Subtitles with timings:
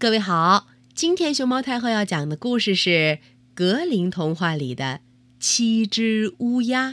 [0.00, 2.88] 各位好，今天熊猫太后要讲的故事是
[3.52, 4.84] 《格林童话》里的
[5.38, 6.92] 《七只乌鸦》，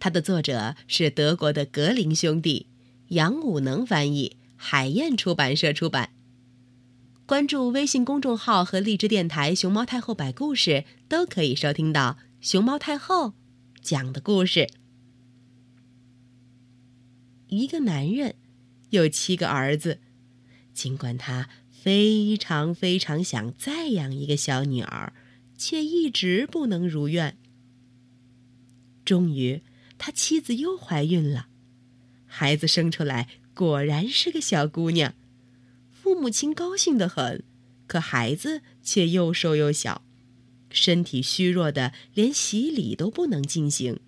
[0.00, 2.66] 它的作者是德国的格林兄弟，
[3.10, 6.10] 杨武能翻译，海燕出版社出版。
[7.26, 13.34] 关注微信公众号和荔枝电台“熊猫太后”摆故事，都可以收听到熊猫太后
[13.80, 14.68] 讲的故事。
[17.46, 18.34] 一个男人
[18.90, 20.00] 有七个儿子，
[20.72, 21.48] 尽管他
[21.84, 25.12] 非常非常想再养一个小女儿，
[25.58, 27.36] 却一直不能如愿。
[29.04, 29.60] 终于，
[29.98, 31.48] 他妻子又怀孕了，
[32.24, 35.12] 孩子生出来果然是个小姑娘，
[35.90, 37.44] 父母亲高兴得很，
[37.86, 40.00] 可孩子却又瘦又小，
[40.70, 44.00] 身体虚弱的连洗礼都不能进行。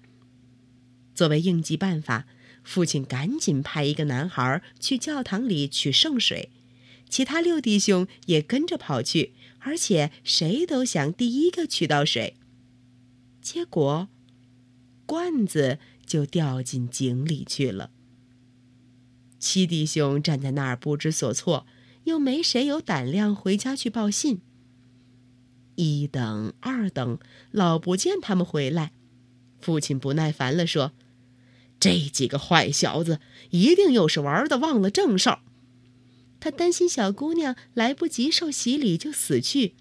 [1.15, 2.27] 作为应急办法。
[2.65, 6.51] 父亲赶紧派一个男孩去教堂里取圣水，
[7.09, 12.37] 其他六弟兄也跟着跑去，而且谁都想第一个取到水。
[13.41, 14.09] 结果，
[15.07, 17.91] 罐子就掉进井里去了。
[19.39, 21.67] 七弟兄站在那儿不知所措，
[22.05, 24.41] 又没谁有胆量回家去报信。
[25.77, 27.19] 一等、二等，
[27.51, 28.93] 老不见他们回来，
[29.61, 30.93] 父亲不耐烦了，说。
[31.79, 33.21] 这几个坏小子
[33.51, 35.41] 一定又是玩的忘了正事儿。
[36.47, 39.75] 他担心小姑娘来不及受洗礼就死去，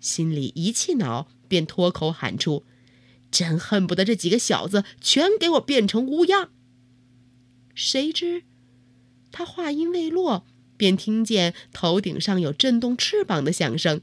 [0.00, 2.62] 心里一气恼，便脱口喊出
[3.32, 6.50] ：“真恨不得这几个小子全给我变成乌鸦！”
[7.74, 8.42] 谁知
[9.32, 10.44] 他话音未落，
[10.76, 14.02] 便听见头顶上有震动翅膀的响声。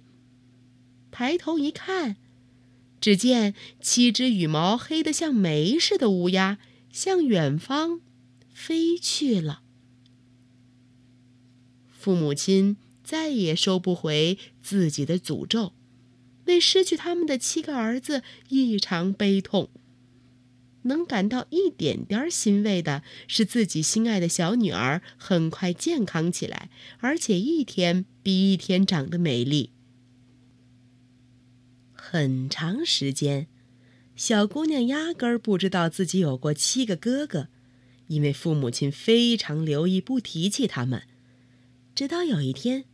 [1.11, 2.15] 抬头一看，
[2.99, 6.57] 只见七只羽毛黑得像煤似的乌鸦。
[6.91, 8.01] 向远方
[8.51, 9.60] 飞去了。
[12.01, 15.73] 父母亲再也收不回自己的诅咒，
[16.45, 19.69] 为失去他们的七个儿子异常悲痛。
[20.85, 29.69] 能感到一点点欣慰的是，自己心爱的小女儿很快健康起来，而且一天比一天长得美丽。
[31.93, 33.45] 很长时间。
[34.15, 37.49] 小姑娘压根儿不知道自己有过七个哥哥，
[38.07, 41.03] 因为父母亲非常留意不提起他们。
[41.93, 42.85] 直到有一天，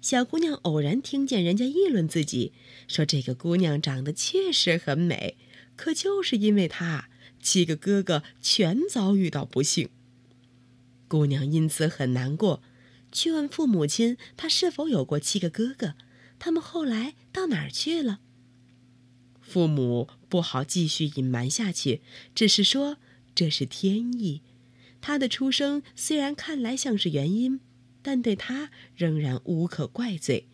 [0.00, 2.52] 小姑娘偶然听见人家议论自己，
[2.86, 5.36] 说这个姑娘长得确实很美，
[5.74, 7.08] 可就是因为她，
[7.40, 9.88] 七个哥哥全遭遇到不幸。
[11.08, 12.62] 姑娘因此很难过，
[13.10, 15.94] 去问父母亲她是否有过七个哥哥，
[16.38, 18.20] 他们后来到哪儿去了。
[19.40, 22.00] 父母不好继续隐瞒下去，
[22.34, 22.96] 只是说
[23.34, 24.42] 这是天意。
[25.00, 27.60] 他的出生虽然看来像是原因，
[28.02, 30.48] 但对他仍然无可怪罪。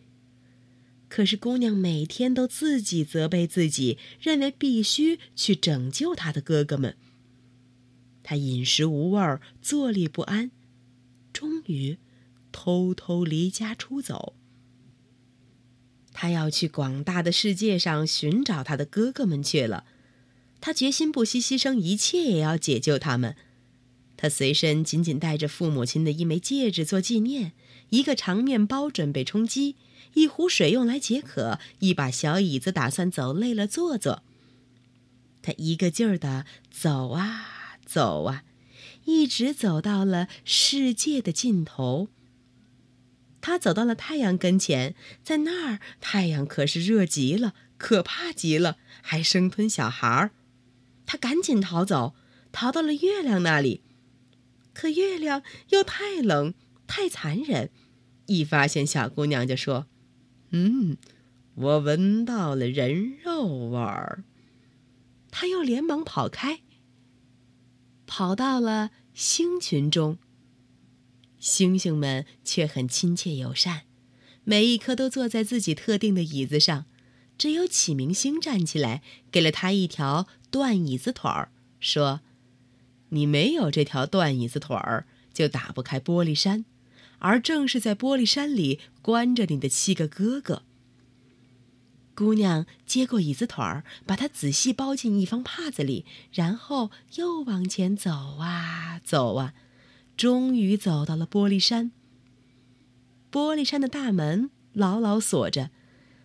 [1.07, 6.95] 可是姑娘每天都自己责备自己，认为必须去拯救她的哥哥们。
[8.21, 10.51] 她饮食无味，坐立不安，
[11.33, 11.97] 终于
[12.51, 14.35] 偷偷离家出走。
[16.11, 19.85] 他要去广大的世界上寻找他的哥哥们去了，
[20.59, 23.35] 他决心不惜牺牲一切也要解救他们。
[24.21, 27.53] 他随身仅仅带着父母亲的一枚戒指做纪念，
[27.91, 29.77] 一个长面包准备充饥，
[30.13, 34.21] 一壶水用来解渴，一把小椅子打算走累了坐坐。
[35.41, 38.43] 他一个劲儿的走啊走啊，
[39.05, 42.09] 一直走到了世界的尽头。
[43.39, 50.31] 他走到了太阳跟前，在那儿，太阳可是热极了，可怕极了，还生吞小孩儿。
[51.05, 52.13] 他赶紧逃走，
[52.51, 53.81] 逃到了月亮那里，
[54.73, 56.53] 可月亮又太冷，
[56.87, 57.69] 太残忍。
[58.27, 59.87] 一发现小姑娘，就说
[60.51, 60.97] ：“嗯，
[61.55, 64.23] 我闻到了人肉味儿。”
[65.31, 66.61] 他又连忙跑开，
[68.05, 70.17] 跑到了星群中。
[71.39, 73.83] 星星们却很亲切友善，
[74.43, 76.85] 每一颗都坐在自己特定的椅子上，
[77.37, 79.01] 只有启明星站起来，
[79.31, 82.21] 给了他一条断椅子腿儿，说
[83.09, 86.65] ：“你没有这条断椅子腿儿，就打不开玻璃山，
[87.19, 90.63] 而正是在玻璃山里关着你的七个哥哥。”
[92.15, 99.53] 姑娘接过椅子腿儿，把它仔细包进一方帕子里，然后又往前走啊走啊。
[100.17, 101.93] 终于走到了玻璃山。
[103.31, 105.71] 玻璃山的大门牢牢锁着，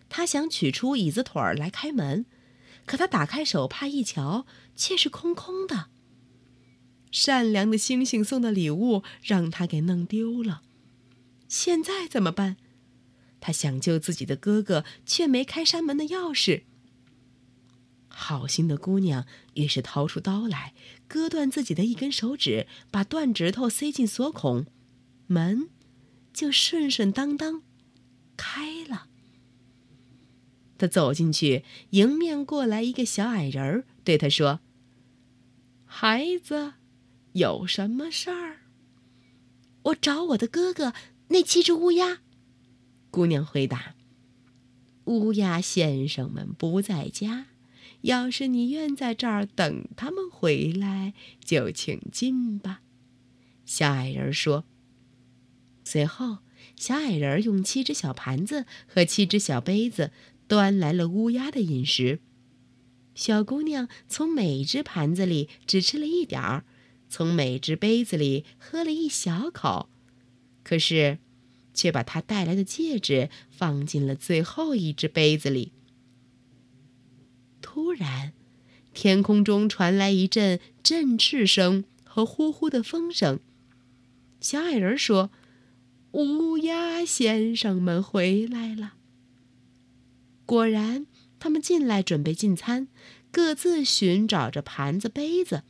[0.09, 2.25] 他想取出椅子腿儿来开门，
[2.85, 4.45] 可他打开手帕一瞧，
[4.75, 5.87] 却是空空的。
[7.15, 10.61] 善良的星星送的礼物让他给弄丢了，
[11.47, 12.57] 现在怎么办？
[13.39, 16.63] 他想救自己的哥哥，却没开山门的钥匙。
[18.09, 20.73] 好心的姑娘于是掏出刀来，
[21.07, 24.65] 割断自己的一根手指，把断指头塞进锁孔，
[25.27, 25.69] 门
[26.33, 27.63] 就顺顺当当
[28.35, 29.07] 开了。
[30.77, 34.59] 他走进去，迎面过来一个小矮人儿，对他说
[35.87, 36.73] ：“孩子，
[37.35, 38.57] 有什么事儿？”
[39.83, 40.93] 我找我的哥哥，
[41.29, 42.19] 那七只乌鸦。
[43.11, 43.95] 姑娘回答
[45.05, 47.47] ：“乌鸦先生们不在家。”
[48.01, 52.81] 要是你愿在这儿等他们回来，就请进吧。”
[53.65, 54.65] 小矮人说。
[55.83, 56.39] 随后，
[56.75, 60.11] 小矮人用七只小盘子和七只小杯子
[60.47, 62.19] 端来了乌鸦的饮食。
[63.15, 66.65] 小姑娘从每只盘子里只吃了一点儿，
[67.07, 69.89] 从每只杯子里喝了一小口，
[70.63, 71.19] 可是，
[71.73, 75.71] 却把他带来的戒指放进了最后一只杯子里。
[77.61, 78.33] 突然，
[78.93, 83.39] 天空中传来一阵振翅声和呼呼的风声。
[84.39, 85.31] 小矮人说
[86.13, 88.93] ：“乌鸦先生们回来了。”
[90.45, 91.07] 果然，
[91.39, 92.87] 他们进来准备进餐，
[93.31, 95.63] 各自寻找着盘子、杯子。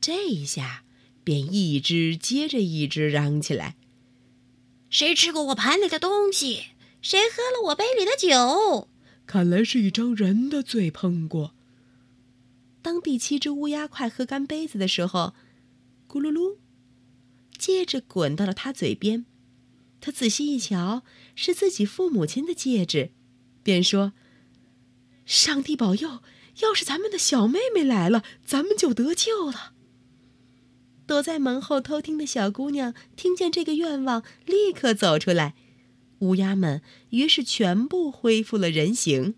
[0.00, 0.84] 这一下，
[1.22, 3.76] 便一只接着一只嚷起来
[4.88, 6.68] ：“谁吃过我盘里的东西？
[7.02, 8.88] 谁喝了我杯里的酒？”
[9.26, 11.54] 看来是一张人的嘴碰过。
[12.82, 15.34] 当第七只乌鸦快喝干杯子的时候，
[16.08, 16.56] 咕噜噜，
[17.58, 19.26] 戒指滚到了他嘴边。
[20.00, 21.04] 他仔细一瞧，
[21.36, 23.10] 是自己父母亲的戒指，
[23.62, 24.14] 便说
[25.26, 26.22] ：“上帝保佑！
[26.62, 29.74] 要是咱们的小妹妹来了，咱们就得救了。”
[31.10, 35.56] 躲在门后偷听的小姑娘听见这个愿望，立刻走出来。
[36.20, 39.34] 乌鸦们于是全部恢复了人形，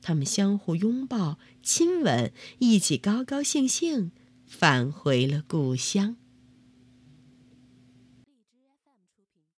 [0.00, 4.12] 他们相互拥抱、亲吻，一起高高兴兴
[4.46, 6.16] 返回了故乡。